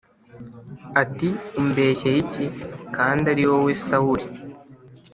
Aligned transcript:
ati 1.01 1.29
“umbeshyeye 1.59 2.17
iki? 2.23 2.45
kandi 2.95 3.23
ari 3.33 3.43
wowe 3.49 3.71
sawuli!” 3.85 4.25